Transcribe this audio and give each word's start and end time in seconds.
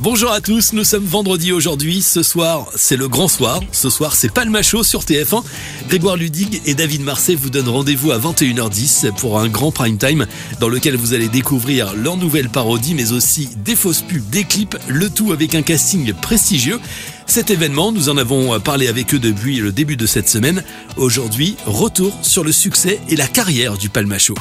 Bonjour 0.00 0.30
à 0.30 0.40
tous, 0.40 0.74
nous 0.74 0.84
sommes 0.84 1.04
vendredi 1.04 1.50
aujourd'hui. 1.50 2.02
Ce 2.02 2.22
soir, 2.22 2.68
c'est 2.76 2.96
le 2.96 3.08
grand 3.08 3.26
soir. 3.26 3.60
Ce 3.72 3.90
soir, 3.90 4.14
c'est 4.14 4.32
Palmacho 4.32 4.84
sur 4.84 5.02
TF1. 5.02 5.42
Grégoire 5.88 6.16
Ludig 6.16 6.62
et 6.66 6.74
David 6.74 7.02
Marseille 7.02 7.34
vous 7.34 7.50
donnent 7.50 7.68
rendez-vous 7.68 8.12
à 8.12 8.18
21h10 8.18 9.12
pour 9.14 9.40
un 9.40 9.48
grand 9.48 9.72
prime 9.72 9.98
time 9.98 10.26
dans 10.60 10.68
lequel 10.68 10.94
vous 10.94 11.14
allez 11.14 11.26
découvrir 11.26 11.96
leur 11.96 12.16
nouvelle 12.16 12.48
parodie, 12.48 12.94
mais 12.94 13.10
aussi 13.10 13.48
des 13.56 13.74
fausses 13.74 14.02
pubs, 14.02 14.22
des 14.30 14.44
clips, 14.44 14.76
le 14.86 15.10
tout 15.10 15.32
avec 15.32 15.56
un 15.56 15.62
casting 15.62 16.12
prestigieux. 16.12 16.78
Cet 17.26 17.50
événement, 17.50 17.90
nous 17.90 18.08
en 18.08 18.18
avons 18.18 18.60
parlé 18.60 18.86
avec 18.86 19.12
eux 19.14 19.18
depuis 19.18 19.56
le 19.56 19.72
début 19.72 19.96
de 19.96 20.06
cette 20.06 20.28
semaine. 20.28 20.62
Aujourd'hui, 20.96 21.56
retour 21.66 22.16
sur 22.22 22.44
le 22.44 22.52
succès 22.52 23.00
et 23.08 23.16
la 23.16 23.26
carrière 23.26 23.76
du 23.76 23.88
Palmacho. 23.88 24.36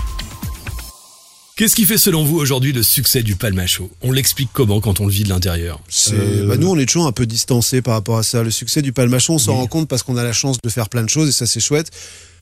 Qu'est-ce 1.57 1.75
qui 1.75 1.85
fait 1.85 1.97
selon 1.97 2.23
vous 2.23 2.37
aujourd'hui 2.37 2.71
le 2.71 2.83
succès 2.83 3.23
du 3.23 3.35
Palmacho 3.35 3.89
On 4.03 4.11
l'explique 4.11 4.49
comment 4.53 4.79
quand 4.79 4.99
on 4.99 5.07
le 5.07 5.11
vit 5.11 5.23
de 5.23 5.29
l'intérieur? 5.29 5.79
Euh, 6.13 6.47
bah, 6.47 6.55
nous, 6.55 6.67
on 6.69 6.77
est 6.77 6.85
toujours 6.85 7.07
un 7.07 7.11
peu 7.11 7.25
distancé 7.25 7.81
par 7.81 7.95
rapport 7.95 8.19
à 8.19 8.21
ça. 8.23 8.43
Le 8.43 8.51
succès 8.51 8.83
du 8.83 8.93
Palmachon, 8.93 9.33
on 9.33 9.37
s'en 9.39 9.53
Oui. 9.53 9.57
rend 9.61 9.65
compte 9.67 9.87
parce 9.87 10.03
qu'on 10.03 10.17
a 10.17 10.23
la 10.23 10.33
chance 10.33 10.61
de 10.63 10.69
faire 10.69 10.87
plein 10.87 11.01
de 11.03 11.09
choses 11.09 11.29
et 11.29 11.31
ça, 11.31 11.47
c'est 11.47 11.59
chouette. 11.59 11.89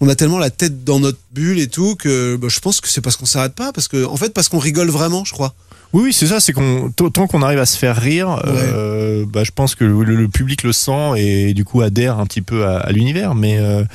On 0.02 0.10
a 0.10 0.16
tellement 0.16 0.38
la 0.38 0.50
tête 0.50 0.84
dans 0.84 1.00
notre 1.00 1.18
bulle 1.34 1.60
et 1.60 1.68
tout 1.68 1.96
que 1.96 2.36
bah, 2.36 2.50
je 2.50 2.60
pense 2.60 2.82
que 2.82 2.90
c'est 2.90 3.00
parce 3.00 3.16
qu'on 3.16 3.26
s'arrête 3.26 3.56
pas, 3.56 3.72
parce 3.72 3.88
que 3.88 4.04
en 4.06 4.18
fait, 4.18 4.34
parce 4.34 4.50
qu'on 4.50 4.60
rigole 4.60 4.90
vraiment, 4.90 5.24
je 5.24 5.32
crois. 5.32 5.56
Oui, 5.94 6.04
oui, 6.04 6.14
c'est 6.14 6.28
ça, 6.28 6.42
c'est 6.42 6.52
qu'on 6.52 6.92
tant 6.92 7.26
qu'on 7.28 7.42
arrive 7.42 7.60
à 7.60 7.66
se 7.66 7.78
faire 7.78 7.96
rire, 7.96 8.42
euh, 8.46 9.24
bah, 9.26 9.46
je 9.46 9.52
pense 9.52 9.76
que 9.76 9.86
le, 9.86 10.04
le 10.04 10.28
public 10.28 10.64
le 10.64 10.74
sent 10.74 11.14
et 11.16 11.54
du 11.54 11.64
coup 11.64 11.80
adhère 11.80 12.20
un 12.20 12.26
petit 12.26 12.42
peu 12.42 12.66
à, 12.66 12.80
à 12.80 12.92
l'univers. 12.92 13.34
Mais 13.34 13.60
euh, 13.60 13.86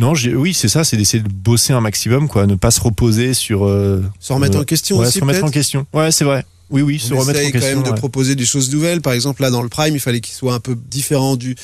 non, 0.00 0.14
j'ai- 0.14 0.34
oui, 0.34 0.52
c'est 0.54 0.68
ça, 0.68 0.82
c'est 0.82 0.96
d'essayer 0.96 1.22
de 1.22 1.28
bosser 1.28 1.72
un 1.72 1.80
maximum, 1.80 2.26
quoi, 2.26 2.46
ne 2.46 2.54
pas 2.56 2.70
se 2.70 2.80
reposer 2.80 3.34
sur. 3.34 3.66
euh, 3.66 4.02
Se 4.18 4.32
remettre 4.32 4.56
euh, 4.58 4.62
en 4.62 4.64
question 4.64 4.96
ouais, 4.98 5.06
aussi, 5.06 5.18
se 5.18 5.20
remettre 5.20 5.44
en 5.44 5.50
question. 5.50 5.86
Ouais, 5.92 6.10
c'est 6.10 6.24
vrai. 6.24 6.44
Oui, 6.70 6.82
oui, 6.82 6.98
se 7.00 7.12
On 7.12 7.18
remettre 7.18 7.38
en 7.38 7.42
essaye 7.42 7.52
quand 7.52 7.58
question. 7.60 7.80
même 7.82 7.90
de 7.92 7.96
proposer 7.96 8.34
des 8.36 8.46
choses 8.46 8.70
nouvelles. 8.70 9.00
Par 9.00 9.12
exemple, 9.12 9.42
là, 9.42 9.50
dans 9.50 9.62
le 9.62 9.68
Prime, 9.68 9.94
il 9.94 10.00
fallait 10.00 10.20
qu'il 10.20 10.34
soit 10.34 10.54
un 10.54 10.60
peu 10.60 10.76
différent 10.90 11.34
du, 11.36 11.56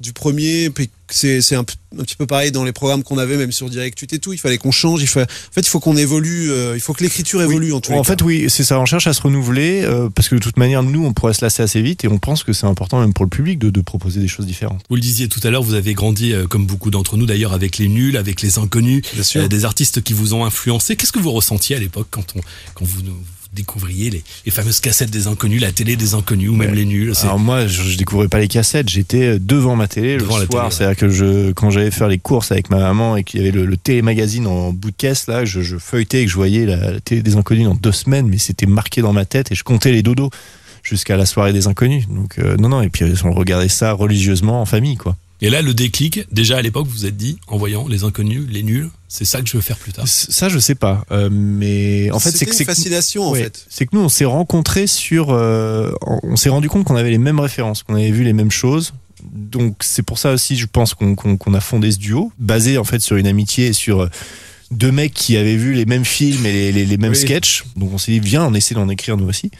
du 0.00 0.12
premier. 0.14 0.70
Puis 0.70 0.88
c'est 1.10 1.42
c'est 1.42 1.54
un, 1.54 1.64
petit 1.64 2.16
peu 2.16 2.26
pareil 2.26 2.50
dans 2.50 2.64
les 2.64 2.72
programmes 2.72 3.02
qu'on 3.02 3.18
avait, 3.18 3.36
même 3.36 3.52
sur 3.52 3.68
Direct 3.68 4.02
et 4.10 4.18
tout. 4.18 4.32
Il 4.32 4.38
fallait 4.38 4.56
qu'on 4.56 4.70
change. 4.72 5.02
Il 5.02 5.06
faut, 5.06 5.20
en 5.20 5.24
fait, 5.52 5.60
il 5.60 5.68
faut 5.68 5.80
qu'on 5.80 5.98
évolue. 5.98 6.50
euh, 6.50 6.72
il 6.74 6.80
faut 6.80 6.94
que 6.94 7.02
l'écriture 7.04 7.42
évolue 7.42 7.74
en 7.74 7.80
tout 7.82 7.92
En 7.92 7.98
cas. 8.02 8.04
fait, 8.04 8.22
oui, 8.22 8.46
c'est 8.48 8.64
ça. 8.64 8.80
On 8.80 8.86
cherche 8.86 9.06
à 9.06 9.12
se 9.12 9.20
renouveler 9.20 9.82
euh, 9.84 10.08
parce 10.08 10.28
que 10.30 10.34
de 10.36 10.40
toute 10.40 10.56
manière, 10.56 10.82
nous, 10.82 11.04
on 11.04 11.12
pourrait 11.12 11.34
se 11.34 11.44
lasser 11.44 11.62
assez 11.62 11.82
vite 11.82 12.02
et 12.04 12.08
on 12.08 12.18
pense 12.18 12.42
que 12.42 12.54
c'est 12.54 12.66
important 12.66 13.00
même 13.00 13.12
pour 13.12 13.26
le 13.26 13.30
public 13.30 13.58
de, 13.58 13.68
de 13.68 13.80
proposer 13.82 14.20
des 14.20 14.28
choses 14.28 14.46
différentes. 14.46 14.80
Vous 14.88 14.96
le 14.96 15.02
disiez 15.02 15.28
tout 15.28 15.40
à 15.44 15.50
l'heure, 15.50 15.62
vous 15.62 15.74
avez 15.74 15.92
grandi 15.92 16.32
euh, 16.32 16.46
comme 16.46 16.64
beaucoup 16.66 16.90
d'entre 16.90 17.18
nous 17.18 17.26
d'ailleurs 17.26 17.52
avec 17.52 17.76
les 17.76 17.88
nuls, 17.88 18.16
avec 18.16 18.40
les 18.40 18.58
inconnus, 18.58 19.02
Bien 19.12 19.22
sûr. 19.22 19.42
euh, 19.42 19.48
des 19.48 19.66
artistes 19.66 20.02
qui 20.02 20.14
vous 20.14 20.32
ont 20.32 20.44
influencé. 20.46 20.96
Qu'est-ce 20.96 21.12
que 21.12 21.18
vous 21.20 21.32
ressentiez 21.32 21.76
à 21.76 21.80
l'époque 21.80 22.08
quand, 22.10 22.32
on, 22.34 22.40
quand 22.74 22.86
vous, 22.86 23.02
nous- 23.02 23.12
vous 23.12 23.43
découvriez 23.54 24.10
les, 24.10 24.22
les 24.44 24.50
fameuses 24.52 24.80
cassettes 24.80 25.10
des 25.10 25.26
inconnus, 25.26 25.60
la 25.60 25.72
télé 25.72 25.96
des 25.96 26.14
inconnus 26.14 26.50
ou 26.50 26.54
même 26.54 26.70
Ouais. 26.70 26.76
les 26.76 26.84
nuls 26.84 27.12
Alors 27.22 27.38
moi, 27.38 27.66
je, 27.66 27.82
je 27.82 27.96
découvrais 27.96 28.28
pas 28.28 28.38
les 28.40 28.48
cassettes, 28.48 28.88
j'étais 28.88 29.38
devant 29.38 29.76
ma 29.76 29.88
télé 29.88 30.16
Devant 30.18 30.38
le 30.38 30.46
soir. 30.46 30.66
ouais. 30.66 30.70
C'est-à-dire 30.70 30.96
que 30.96 31.08
je, 31.08 31.52
quand 31.52 31.70
j'allais 31.70 31.90
faire 31.90 32.08
les 32.08 32.18
courses 32.18 32.52
avec 32.52 32.70
ma 32.70 32.78
maman 32.78 33.16
et 33.16 33.24
qu'il 33.24 33.40
y 33.40 33.42
avait 33.42 33.52
le, 33.52 33.64
le 33.66 33.76
télémagazine 33.76 34.46
en 34.46 34.72
bout 34.72 34.90
de 34.90 34.96
caisse, 34.96 35.26
là, 35.26 35.44
je, 35.44 35.60
je 35.62 35.76
feuilletais 35.78 36.22
et 36.22 36.24
que 36.26 36.30
je 36.30 36.36
voyais 36.36 36.66
la, 36.66 36.92
la 36.92 37.00
télé 37.00 37.22
des 37.22 37.36
inconnus 37.36 37.64
dans 37.64 37.74
deux 37.74 37.92
semaines, 37.92 38.26
mais 38.28 38.38
c'était 38.38 38.66
marqué 38.66 39.00
dans 39.00 39.12
ma 39.12 39.24
tête 39.24 39.52
et 39.52 39.54
je 39.54 39.64
comptais 39.64 39.92
les 39.92 40.02
dodos 40.02 40.30
jusqu'à 40.82 41.16
la 41.16 41.24
soirée 41.26 41.52
des 41.52 41.66
inconnus. 41.66 42.06
Donc 42.08 42.38
euh, 42.38 42.56
non, 42.56 42.68
non, 42.68 42.82
et 42.82 42.88
puis 42.90 43.04
on 43.24 43.32
regardait 43.32 43.68
ça 43.68 43.92
religieusement 43.92 44.60
en 44.60 44.66
famille, 44.66 44.96
quoi. 44.96 45.16
Et 45.44 45.50
là, 45.50 45.60
le 45.60 45.74
déclic, 45.74 46.20
déjà 46.32 46.56
à 46.56 46.62
l'époque, 46.62 46.86
vous 46.86 46.92
vous 46.92 47.04
êtes 47.06 47.18
dit, 47.18 47.36
en 47.48 47.58
voyant 47.58 47.86
les 47.86 48.02
inconnus, 48.02 48.46
les 48.50 48.62
nuls, 48.62 48.88
c'est 49.08 49.26
ça 49.26 49.42
que 49.42 49.46
je 49.48 49.52
veux 49.56 49.60
faire 49.60 49.76
plus 49.76 49.92
tard. 49.92 50.08
Ça, 50.08 50.48
je 50.48 50.58
sais 50.58 50.74
pas, 50.74 51.04
euh, 51.10 51.28
mais 51.30 52.10
en 52.12 52.18
fait, 52.18 52.30
c'est 52.30 52.46
que 52.46 52.50
une 52.52 52.56
c'est 52.56 52.64
que- 52.64 52.70
fascination 52.72 53.24
en 53.28 53.32
Ouais. 53.32 53.42
fait. 53.42 53.66
C'est 53.68 53.84
que 53.84 53.94
nous, 53.94 54.00
on 54.00 54.08
s'est 54.08 54.24
rencontrés 54.24 54.86
sur. 54.86 55.28
euh, 55.30 55.92
on 56.22 56.36
s'est 56.36 56.48
rendu 56.48 56.70
compte 56.70 56.84
qu'on 56.84 56.96
avait 56.96 57.10
les 57.10 57.18
mêmes 57.18 57.40
références, 57.40 57.82
qu'on 57.82 57.94
avait 57.94 58.10
vu 58.10 58.24
les 58.24 58.32
mêmes 58.32 58.50
choses. 58.50 58.94
Donc, 59.32 59.76
c'est 59.82 60.02
pour 60.02 60.18
ça 60.18 60.32
aussi, 60.32 60.56
je 60.56 60.64
pense, 60.66 60.94
qu'on 60.94 61.54
a 61.54 61.60
fondé 61.60 61.92
ce 61.92 61.98
duo, 61.98 62.32
basé 62.38 62.78
en 62.78 62.84
fait 62.84 63.00
sur 63.00 63.16
une 63.16 63.26
amitié 63.26 63.66
et 63.66 63.72
sur 63.74 64.00
euh, 64.00 64.08
deux 64.70 64.92
mecs 64.92 65.12
qui 65.12 65.36
avaient 65.36 65.56
vu 65.56 65.74
les 65.74 65.84
mêmes 65.84 66.04
films 66.06 66.46
et 66.46 66.52
les, 66.52 66.72
les- 66.72 66.86
les 66.86 66.96
mêmes 66.96 67.12
Oui. 67.12 67.18
sketchs. 67.18 67.64
Donc, 67.76 67.92
on 67.92 67.98
s'est 67.98 68.12
dit, 68.12 68.20
viens, 68.20 68.44
on 68.46 68.54
essaie 68.54 68.74
d'en 68.74 68.88
écrire 68.88 69.18
nous 69.18 69.28
aussi. 69.28 69.50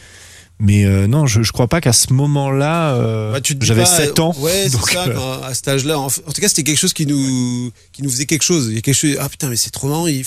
Mais 0.59 0.85
euh, 0.85 1.07
non, 1.07 1.27
je, 1.27 1.43
je 1.43 1.51
crois 1.51 1.67
pas 1.67 1.81
qu'à 1.81 1.91
ce 1.91 2.13
moment-là, 2.13 2.95
euh, 2.95 3.33
Bah, 3.33 3.39
j'avais 3.59 3.81
pas, 3.81 3.87
7 3.87 4.19
ans. 4.19 4.33
Ouais, 4.39 4.67
c'est 4.69 4.93
ça, 4.93 5.05
euh, 5.07 5.41
à 5.43 5.53
cet 5.53 5.67
âge-là. 5.67 5.99
En, 5.99 6.09
tout 6.09 6.41
cas, 6.41 6.47
c'était 6.47 6.63
quelque 6.63 6.79
chose 6.79 6.93
qui 6.93 7.05
nous, 7.05 7.71
qui 7.91 8.03
nous 8.03 8.09
faisait 8.09 8.25
quelque 8.25 8.43
chose. 8.43 8.67
Il 8.69 8.75
y 8.75 8.77
a 8.77 8.81
quelque 8.81 8.95
chose. 8.95 9.17
Ah 9.19 9.27
putain, 9.27 9.49
mais 9.49 9.57
c'est 9.57 9.71
trop 9.71 9.87
marrant. 9.87 10.07
il 10.07 10.25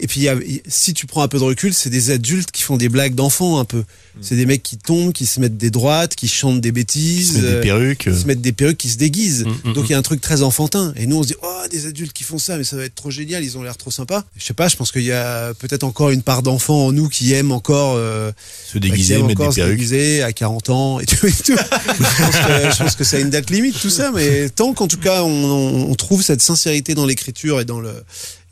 Et 0.00 0.06
puis, 0.08 0.20
il 0.20 0.24
y 0.24 0.28
a- 0.28 0.36
si 0.66 0.92
tu 0.92 1.06
prends 1.06 1.22
un 1.22 1.28
peu 1.28 1.38
de 1.38 1.44
recul, 1.44 1.72
c'est 1.72 1.88
des 1.90 2.10
adultes 2.10 2.50
qui 2.50 2.62
font 2.62 2.76
des 2.76 2.88
blagues 2.88 3.14
d'enfants 3.14 3.58
un 3.60 3.64
peu. 3.64 3.78
Mm. 3.78 4.18
C'est 4.22 4.34
des 4.36 4.44
mecs 4.44 4.62
qui 4.62 4.76
tombent, 4.76 5.12
qui 5.12 5.24
se 5.24 5.38
mettent 5.40 5.56
des 5.56 5.70
droites, 5.70 6.14
qui 6.16 6.26
chantent 6.28 6.60
des 6.60 6.72
bêtises. 6.72 7.32
se 7.32 7.38
mettent 7.38 7.44
euh, 7.44 7.54
des 7.56 7.60
perruques. 7.68 8.10
qui 8.12 8.20
se 8.20 8.26
mettent 8.26 8.40
des 8.40 8.52
perruques, 8.52 8.76
qui 8.78 8.88
se 8.90 8.96
déguisent. 8.98 9.44
Mm, 9.44 9.70
mm, 9.70 9.72
Donc 9.74 9.84
il 9.88 9.92
y 9.92 9.94
a 9.94 9.98
un 9.98 10.02
truc 10.02 10.20
très 10.20 10.42
enfantin. 10.42 10.92
Et 10.96 11.06
nous 11.06 11.16
on 11.18 11.22
se 11.22 11.28
dit, 11.28 11.34
oh, 11.42 11.62
des 11.70 11.86
adultes 11.86 12.12
qui 12.12 12.24
font 12.24 12.38
ça, 12.38 12.56
mais 12.58 12.64
ça 12.64 12.76
va 12.76 12.84
être 12.84 12.94
trop 12.96 13.10
génial, 13.10 13.44
ils 13.44 13.56
ont 13.56 13.62
l'air 13.62 13.76
trop 13.76 13.90
sympas. 13.92 14.24
Je 14.36 14.44
sais 14.44 14.52
pas, 14.54 14.66
je 14.68 14.76
pense 14.76 14.90
qu'il 14.90 15.02
y 15.04 15.12
a 15.12 15.54
peut-être 15.54 15.84
encore 15.84 16.10
une 16.10 16.22
part 16.22 16.42
d'enfants 16.42 16.86
en 16.86 16.92
nous 16.92 17.08
qui 17.08 17.32
aiment 17.32 17.52
encore 17.52 17.94
euh, 17.96 18.32
se 18.66 18.72
qui 18.74 18.80
déguiser, 18.80 19.14
mettre 19.22 19.30
encore 19.40 19.46
des 19.48 19.52
se 19.52 19.60
perruques. 19.60 19.76
déguiser 19.76 20.22
à 20.24 20.32
40 20.32 20.70
ans 20.70 20.98
et 21.00 21.06
tout. 21.06 21.26
Et 21.26 21.32
tout. 21.32 21.54
je, 21.56 21.56
pense 21.56 22.36
que, 22.36 22.72
je 22.72 22.78
pense 22.82 22.96
que 22.96 23.04
ça 23.04 23.16
a 23.16 23.20
une 23.20 23.30
date 23.30 23.50
limite 23.50 23.80
tout 23.80 23.90
ça, 23.90 24.10
mais 24.12 24.48
tant 24.50 24.74
qu'en 24.74 24.88
tout 24.88 24.98
cas 24.98 25.22
on, 25.22 25.28
on- 25.28 25.90
on 25.90 25.94
trouve 25.94 26.22
cette 26.22 26.42
sincérité 26.42 26.94
dans 26.94 27.06
l'écriture 27.06 27.60
et 27.60 27.64
dans 27.64 27.80
le 27.80 27.92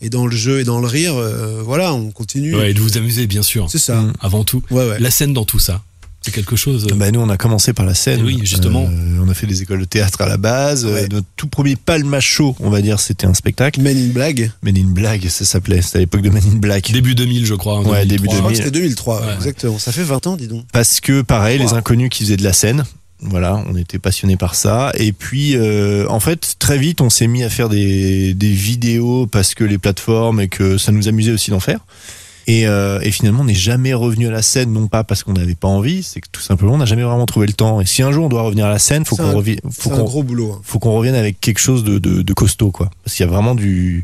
et 0.02 0.10
dans 0.10 0.26
le 0.26 0.36
jeu 0.36 0.60
et 0.60 0.64
dans 0.64 0.80
le 0.80 0.86
rire, 0.86 1.14
euh, 1.16 1.62
voilà, 1.64 1.94
on 1.94 2.10
continue. 2.10 2.54
Ouais, 2.54 2.72
et 2.72 2.74
de 2.74 2.80
vous 2.80 2.96
amuser, 2.98 3.26
bien 3.26 3.42
sûr, 3.42 3.68
C'est 3.70 3.78
ça. 3.78 4.00
Mm. 4.00 4.12
avant 4.20 4.44
tout. 4.44 4.62
Ouais, 4.70 4.86
ouais. 4.88 4.98
La 5.00 5.10
scène 5.10 5.32
dans 5.32 5.44
tout 5.44 5.58
ça, 5.60 5.80
c'est 6.20 6.32
quelque 6.32 6.54
chose... 6.56 6.86
euh, 6.90 6.94
Bah, 6.94 7.10
nous, 7.10 7.20
on 7.20 7.28
a 7.30 7.36
commencé 7.36 7.72
par 7.72 7.84
la 7.86 7.94
scène. 7.94 8.22
Oui, 8.24 8.38
justement. 8.42 8.84
Euh, 8.90 9.18
on 9.24 9.28
a 9.28 9.34
fait 9.34 9.46
des 9.46 9.62
écoles 9.62 9.80
de 9.80 9.84
théâtre 9.84 10.20
à 10.20 10.26
la 10.28 10.36
base. 10.36 10.84
Ouais. 10.86 11.08
Notre 11.10 11.26
tout 11.36 11.46
premier 11.48 11.74
palmacho, 11.76 12.54
on 12.60 12.70
va 12.70 12.80
dire, 12.82 13.00
c'était 13.00 13.26
un 13.26 13.34
spectacle. 13.34 13.80
Men 13.80 13.96
in 13.96 14.08
Blague. 14.12 14.50
Men 14.62 14.76
in 14.76 14.86
Black, 14.90 15.22
ça 15.30 15.44
s'appelait. 15.44 15.82
C'était 15.82 15.96
à 15.96 16.00
l'époque 16.00 16.22
de 16.22 16.30
Men 16.30 16.42
in 16.44 16.56
Black. 16.56 16.92
Début 16.92 17.14
2000, 17.14 17.46
je 17.46 17.54
crois. 17.54 17.78
en 17.78 17.84
Ouais, 17.84 18.04
2003. 18.04 18.06
début 18.06 18.22
Je 18.24 18.26
crois 18.26 18.36
que 18.36 18.42
2000. 18.54 18.56
c'était 18.56 18.70
2003, 18.70 19.20
ouais, 19.20 19.26
Ouais. 19.28 19.34
exactement. 19.34 19.78
Ça 19.78 19.90
fait 19.92 20.04
20 20.04 20.26
ans, 20.28 20.36
dis 20.36 20.48
donc. 20.48 20.64
Parce 20.72 21.00
que, 21.00 21.22
pareil, 21.22 21.58
les 21.58 21.72
inconnus 21.72 22.10
qui 22.10 22.22
faisaient 22.24 22.36
de 22.36 22.44
la 22.44 22.52
scène. 22.52 22.84
Voilà, 23.22 23.62
on 23.68 23.76
était 23.76 23.98
passionnés 24.00 24.36
par 24.36 24.54
ça. 24.54 24.92
Et 24.96 25.12
puis, 25.12 25.54
euh, 25.56 26.06
en 26.08 26.18
fait, 26.20 26.54
très 26.58 26.76
vite, 26.76 27.00
on 27.00 27.08
s'est 27.10 27.28
mis 27.28 27.44
à 27.44 27.48
faire 27.50 27.68
des, 27.68 28.34
des 28.34 28.50
vidéos 28.50 29.26
parce 29.26 29.54
que 29.54 29.62
les 29.64 29.78
plateformes 29.78 30.40
et 30.40 30.48
que 30.48 30.76
ça 30.76 30.90
nous 30.92 31.06
amusait 31.08 31.32
aussi 31.32 31.50
d'en 31.52 31.60
faire. 31.60 31.78
Et, 32.48 32.66
euh, 32.66 32.98
et 33.02 33.12
finalement, 33.12 33.42
on 33.42 33.44
n'est 33.44 33.54
jamais 33.54 33.94
revenu 33.94 34.26
à 34.26 34.32
la 34.32 34.42
scène, 34.42 34.72
non 34.72 34.88
pas 34.88 35.04
parce 35.04 35.22
qu'on 35.22 35.34
n'avait 35.34 35.54
pas 35.54 35.68
envie, 35.68 36.02
c'est 36.02 36.20
que 36.20 36.26
tout 36.32 36.40
simplement, 36.40 36.74
on 36.74 36.78
n'a 36.78 36.84
jamais 36.86 37.04
vraiment 37.04 37.24
trouvé 37.26 37.46
le 37.46 37.52
temps. 37.52 37.80
Et 37.80 37.86
si 37.86 38.02
un 38.02 38.10
jour 38.10 38.24
on 38.24 38.28
doit 38.28 38.42
revenir 38.42 38.66
à 38.66 38.70
la 38.70 38.80
scène, 38.80 39.04
faut 39.04 39.14
qu'on 39.14 39.30
revienne, 39.36 39.60
faut 39.70 39.70
C'est 39.90 39.92
un 39.92 39.98
qu'on 39.98 40.02
gros 40.04 40.24
boulot. 40.24 40.52
hein. 40.54 40.60
faut 40.64 40.80
qu'on 40.80 40.92
revienne 40.92 41.14
avec 41.14 41.40
quelque 41.40 41.60
chose 41.60 41.84
de, 41.84 42.00
de, 42.00 42.22
de 42.22 42.32
costaud, 42.32 42.72
quoi. 42.72 42.90
Parce 43.04 43.16
qu'il 43.16 43.24
y 43.24 43.28
a 43.28 43.32
vraiment 43.32 43.54
du. 43.54 44.02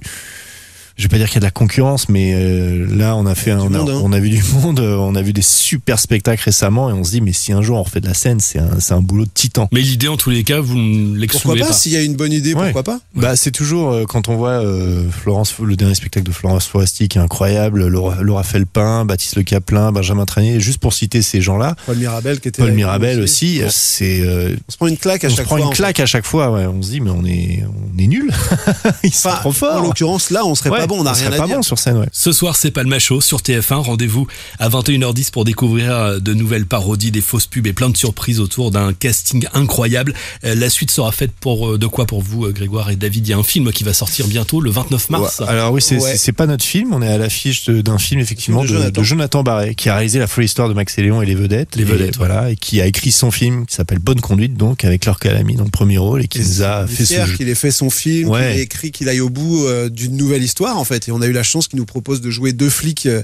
Je 0.98 1.04
vais 1.04 1.09
pas 1.10 1.19
dire 1.19 1.26
qu'il 1.28 1.36
y 1.36 1.38
a 1.38 1.41
de 1.41 1.44
la 1.44 1.53
concurrence, 1.53 2.09
mais 2.09 2.32
euh, 2.34 2.84
là, 2.92 3.14
on 3.14 3.25
a 3.25 3.36
fait, 3.36 3.53
un- 3.53 3.60
on, 3.60 3.72
a, 3.72 3.78
monde, 3.78 3.91
hein. 3.91 4.00
on 4.03 4.12
a 4.12 4.19
vu 4.19 4.31
du 4.31 4.42
monde, 4.54 4.81
euh, 4.81 4.97
on 4.97 5.14
a 5.14 5.22
vu 5.22 5.32
des 5.32 5.42
super 5.42 6.00
spectacles 6.00 6.42
récemment, 6.44 6.91
et 6.91 6.92
on 6.92 7.04
se 7.04 7.12
dit, 7.12 7.20
mais 7.20 7.32
si 7.32 7.53
un 7.53 7.62
jour 7.62 7.78
on 7.78 7.84
refait 7.84 8.00
de 8.00 8.09
la 8.09 8.14
scène, 8.14 8.41
c'est 8.41 8.59
un, 8.59 8.81
c'est 8.81 8.94
un 8.94 9.00
boulot 9.00 9.25
de 9.25 9.31
titan. 9.32 9.69
Mais 9.70 9.81
l'idée, 9.81 10.08
en 10.08 10.16
tous 10.16 10.31
les 10.31 10.42
cas, 10.42 10.58
vous 10.58 10.75
ne 10.76 11.04
Pourquoi 11.10 11.20
l'excluez 11.20 11.60
pas, 11.60 11.66
pas. 11.69 11.72
S'il 11.72 11.92
y 11.92 11.97
a 11.97 12.03
une 12.03 12.16
bonne 12.16 12.32
idée, 12.32 12.53
Ouais. 12.53 12.64
pourquoi 12.72 12.82
pas 12.82 12.98
Bah, 13.14 13.37
c'est 13.37 13.53
toujours 13.53 13.92
euh, 13.92 14.06
quand 14.06 14.26
on 14.28 14.34
voit 14.37 14.60
euh, 14.64 15.08
Florence, 15.08 15.54
le 15.62 15.76
dernier 15.76 15.94
spectacle 15.94 16.26
de 16.26 16.32
Florence 16.32 16.66
Foresti 16.66 17.06
qui 17.06 17.19
est 17.19 17.20
incroyable, 17.20 17.87
Laura, 17.87 18.16
Laura 18.20 18.42
Felpin, 18.42 19.04
Baptiste 19.04 19.37
Le 19.37 19.44
Caplin, 19.44 19.92
Benjamin 19.92 20.25
Trainier, 20.25 20.58
juste 20.58 20.78
pour 20.81 20.94
citer 20.94 21.22
ces 21.22 21.41
gens-là, 21.41 21.76
Paul 21.87 21.97
Mirabel 21.97 22.41
qui 22.41 22.48
était 22.48 22.60
Paul 22.60 22.72
Mirabel 22.72 23.20
aussi, 23.20 23.62
euh, 23.62 23.69
c'est 23.70 24.20
euh, 24.22 24.56
On 24.69 24.72
se 24.72 24.76
prend 24.76 24.87
une 24.88 24.96
claque 24.96 25.23
à 25.23 25.28
on 25.28 25.31
se 25.31 25.37
chaque 25.37 25.46
prend 25.46 25.58
fois. 25.58 25.64
une 25.64 25.70
en 25.70 25.75
claque 25.76 26.00
à 26.00 26.06
chaque 26.06 26.26
fois, 26.26 26.50
ouais. 26.50 26.67
on 26.67 26.82
se 26.82 26.90
dit 26.90 27.00
mais 27.00 27.11
on 27.11 27.25
est 27.25 27.62
on 27.94 27.99
est 28.02 28.08
nul, 28.08 28.32
ils 29.05 29.14
sont 29.14 29.28
Enfin, 29.28 29.38
trop 29.38 29.52
forts. 29.52 29.76
En 29.78 29.82
l'occurrence, 29.82 30.31
là, 30.31 30.44
on 30.44 30.56
serait 30.56 30.70
Ouais, 30.70 30.78
pas 30.78 30.88
bon, 30.88 31.00
on 31.00 31.05
n'a 31.05 31.12
rien 31.12 31.29
à 31.32 31.37
pas 31.37 31.46
dire. 31.46 31.56
bon 31.56 31.62
sur 31.62 31.79
scène, 31.79 31.99
ouais. 31.99 32.08
Ce 32.12 32.32
soir, 32.32 32.56
c'est 32.56 32.70
Palmacho 32.70 33.20
sur 33.20 33.38
TF1. 33.40 33.75
Rendez-vous 33.82 34.26
à 34.58 34.69
21h10 34.69 35.31
pour 35.31 35.44
découvrir 35.44 35.93
euh, 35.93 36.19
de 36.19 36.35
nouvelles 36.35 36.67
parodies, 36.67 37.11
des 37.11 37.20
fausses 37.20 37.46
pubs 37.46 37.67
et 37.67 37.73
plein 37.73 37.90
de 37.90 37.96
surprises 37.96 38.40
autour 38.40 38.70
d'un 38.70 38.93
casting 38.93 39.46
incroyable. 39.55 40.14
Euh, 40.44 40.55
La 40.55 40.70
suite 40.70 40.90
sera 40.90 41.12
faite 41.12 41.31
pour 41.40 41.69
euh, 41.70 41.79
de 41.79 41.87
quoi 41.87 42.06
pour 42.06 42.23
vous, 42.23 42.50
Grégoire 42.52 42.90
et 42.90 42.96
David? 42.96 43.26
Il 43.26 43.31
y 43.31 43.32
a 43.32 43.38
un 43.38 43.43
film 43.43 43.70
qui 43.73 43.85
va 43.85 43.93
sortir 43.93 44.26
bientôt, 44.26 44.61
le 44.61 44.70
29 44.70 45.11
mars. 45.11 45.40
Ouais, 45.40 45.46
alors 45.49 45.73
oui, 45.73 45.81
c'est 45.82 45.99
Ouais. 46.00 46.32
pas 46.32 46.46
notre 46.46 46.64
film, 46.64 46.93
on 46.93 47.02
est 47.02 47.08
à 47.08 47.19
l'affiche 47.19 47.69
d'un 47.69 47.99
film 47.99 48.20
effectivement 48.20 48.62
De 48.62 48.69
de, 48.69 48.73
Jonathan. 48.73 49.00
de 49.00 49.05
Jonathan 49.05 49.43
Barré, 49.43 49.75
qui 49.75 49.88
a 49.88 49.94
réalisé 49.94 50.19
la 50.19 50.26
folle 50.26 50.44
histoire 50.44 50.69
de 50.69 50.75
Max 50.75 50.96
et 50.99 51.02
Léon 51.02 51.20
et 51.23 51.26
les 51.26 51.35
vedettes. 51.35 51.76
Les 51.76 51.82
Et 51.82 51.85
vedettes, 51.85 52.19
ouais. 52.19 52.26
voilà, 52.26 52.50
et 52.50 52.56
qui 52.56 52.81
a 52.81 52.87
écrit 52.87 53.12
son 53.12 53.31
film 53.31 53.67
qui 53.67 53.75
s'appelle 53.75 53.99
Bonne 53.99 54.20
conduite, 54.20 54.55
donc 54.55 54.85
avec 54.85 55.05
Laure 55.05 55.19
Calamy 55.19 55.56
dans 55.56 55.64
le 55.64 55.70
premier 55.70 55.99
rôle 55.99 56.23
et 56.23 56.29
qui 56.29 56.38
Et 56.38 56.43
nous 56.44 56.62
a 56.62 56.87
fait 56.87 57.05
ce 57.05 57.37
qu'il 57.37 57.49
ait 57.49 57.55
fait 57.55 57.70
son 57.70 57.90
film, 57.90 58.29
Ouais. 58.29 58.50
qu'il 58.52 58.61
ait 58.61 58.62
écrit, 58.62 58.90
qu'il 58.93 59.08
aille 59.08 59.20
au 59.20 59.29
bout 59.31 59.67
euh, 59.67 59.88
d'une 59.88 60.17
nouvelle 60.17 60.43
histoire 60.43 60.77
en 60.78 60.84
fait. 60.84 61.08
Et 61.08 61.12
on 61.12 61.20
a 61.20 61.26
eu 61.26 61.32
la 61.32 61.42
chance 61.42 61.69
qu'il 61.69 61.78
nous 61.78 61.86
propose 61.86 62.20
de 62.20 62.30
jouer 62.30 62.52
deux 62.52 62.70
flics 62.70 63.06
euh, 63.06 63.22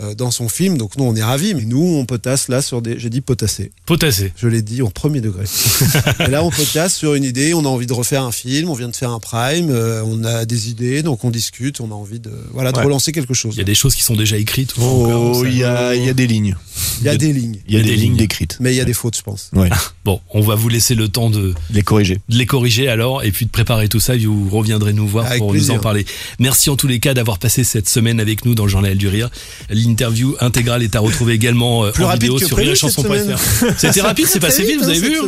euh, 0.00 0.14
dans 0.14 0.32
son 0.32 0.48
film. 0.48 0.76
Donc 0.76 0.96
nous, 0.96 1.04
on 1.04 1.14
est 1.14 1.22
ravis. 1.22 1.54
Mais 1.54 1.64
nous, 1.64 1.80
on 1.80 2.04
potasse 2.04 2.48
là 2.48 2.62
sur 2.62 2.82
des. 2.82 2.98
J'ai 2.98 3.10
dit 3.10 3.20
potasser. 3.20 3.70
Potassé. 3.86 4.32
Je 4.36 4.48
l'ai 4.48 4.62
dit 4.62 4.82
au 4.82 4.88
premier 4.88 5.20
degré. 5.20 5.44
et 6.20 6.26
là, 6.28 6.42
on 6.42 6.50
potasse 6.50 6.96
sur 6.96 7.14
une 7.14 7.22
idée. 7.22 7.54
On 7.54 7.64
a 7.64 7.68
envie 7.68 7.86
de 7.86 7.92
refaire 7.92 8.24
un 8.24 8.32
film. 8.32 8.70
On 8.70 8.74
vient 8.74 8.88
de 8.88 8.96
faire 8.96 9.10
un 9.10 9.20
prime. 9.20 9.70
euh, 9.70 10.02
on 10.04 10.24
a 10.24 10.46
des 10.46 10.68
idées, 10.68 11.02
donc 11.02 11.22
on 11.24 11.30
discute. 11.30 11.80
On 11.80 11.90
a 11.92 11.94
envie 11.94 12.18
de 12.20 12.32
voilà 12.52 12.72
de 12.72 12.78
relancer 12.80 13.12
quelque 13.12 13.34
chose. 13.34 13.54
Il 13.54 13.58
y 13.58 13.60
a 13.60 13.64
des 13.64 13.76
choses 13.76 13.94
qui 13.94 14.02
sont 14.02 14.16
déjà 14.16 14.36
écrites. 14.36 14.74
Oh, 14.80 15.44
y 15.44 15.50
il 15.50 15.58
y 15.58 15.64
a 15.64 16.14
des 16.14 16.26
lignes. 16.26 16.56
Il 17.00 17.06
y 17.06 17.08
a 17.08 17.16
des 17.16 17.32
lignes, 17.32 17.56
Il 17.68 17.74
y 17.74 17.78
a 17.78 17.82
des, 17.82 17.96
lignes 17.96 18.16
décrites. 18.16 18.56
mais 18.60 18.72
il 18.72 18.76
y 18.76 18.80
a 18.80 18.84
des 18.84 18.92
fautes, 18.92 19.16
je 19.16 19.22
pense. 19.22 19.50
Ouais, 19.52 19.68
Bon, 20.04 20.20
on 20.30 20.40
va 20.40 20.54
vous 20.54 20.68
laisser 20.68 20.94
le 20.94 21.08
temps 21.08 21.30
de, 21.30 21.54
les 21.70 21.82
corriger. 21.82 22.18
de 22.28 22.36
les 22.36 22.46
corriger 22.46 22.88
alors 22.88 23.22
et 23.24 23.30
puis 23.30 23.46
de 23.46 23.50
préparer 23.50 23.88
tout 23.88 24.00
ça 24.00 24.14
et 24.14 24.26
vous 24.26 24.48
reviendrez 24.50 24.92
nous 24.92 25.06
voir 25.06 25.26
Avec 25.26 25.38
pour 25.38 25.50
plaisir. 25.50 25.74
nous 25.74 25.80
en 25.80 25.82
parler. 25.82 26.04
Merci 26.38 26.70
en 26.70 26.76
tous 26.76 26.86
les 26.88 27.00
cas 27.00 27.14
d'avoir 27.14 27.38
passé 27.38 27.64
cette 27.64 27.88
semaine 27.88 28.20
avec 28.20 28.44
nous 28.44 28.54
dans 28.54 28.64
le 28.64 28.70
journal 28.70 28.96
du 28.96 29.08
rire. 29.08 29.30
L'interview 29.70 30.36
intégrale 30.40 30.82
est 30.82 30.94
à 30.96 31.00
retrouver 31.00 31.34
également 31.34 31.84
euh, 31.84 31.90
Plus 31.90 32.04
en 32.04 32.12
vidéo 32.12 32.38
sur 32.38 32.56
rirechanson.fr. 32.56 33.38
C'était 33.78 34.00
rapide, 34.00 34.26
c'est 34.26 34.40
passé 34.40 34.62
vite, 34.64 34.78
vous 34.78 34.88
avez 34.88 35.00
vu 35.00 35.16
hein 35.18 35.24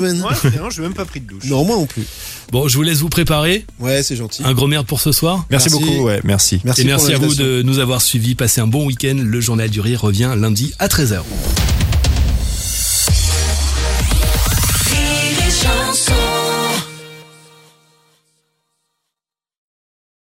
non, 0.60 0.70
je 0.70 0.80
n'ai 0.80 0.86
même 0.86 0.94
pas 0.94 1.04
pris 1.04 1.20
de 1.20 1.26
douche. 1.26 1.44
Non, 1.44 1.64
moi 1.64 1.76
non 1.76 1.86
plus. 1.86 2.04
Bon, 2.52 2.68
je 2.68 2.76
vous 2.76 2.82
laisse 2.82 2.98
vous 2.98 3.08
préparer. 3.08 3.64
Ouais, 3.80 4.02
c'est 4.02 4.16
gentil. 4.16 4.42
Un 4.44 4.52
gros 4.52 4.66
merde 4.66 4.86
pour 4.86 5.00
ce 5.00 5.12
soir. 5.12 5.46
Merci, 5.50 5.68
Merci. 5.70 5.84
beaucoup, 5.84 6.04
ouais, 6.04 6.20
merci. 6.24 6.60
Merci 6.64 6.82
et 6.82 6.84
merci 6.84 7.12
à 7.12 7.18
vous 7.18 7.34
de 7.34 7.62
nous 7.62 7.78
avoir 7.78 8.02
suivis. 8.02 8.34
Passez 8.34 8.60
un 8.60 8.66
bon 8.66 8.86
week-end. 8.86 9.16
Le 9.18 9.40
journal 9.40 9.68
du 9.70 9.80
rire 9.80 10.00
revient 10.02 10.32
lundi 10.36 10.72
à 10.78 10.88
13h. 10.88 11.22